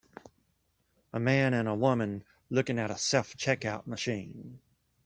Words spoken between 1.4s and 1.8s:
and a